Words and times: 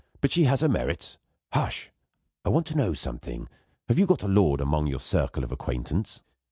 But 0.19 0.31
she 0.31 0.45
has 0.45 0.61
her 0.61 0.67
merits. 0.67 1.19
Hush! 1.53 1.91
I 2.43 2.49
want 2.49 2.65
to 2.65 2.75
know 2.75 2.95
something. 2.95 3.47
Have 3.87 3.99
you 3.99 4.07
got 4.07 4.23
a 4.23 4.27
lord 4.27 4.59
among 4.59 4.87
your 4.87 4.99
circle 4.99 5.43
of 5.43 5.51
acquaintance?" 5.51 6.23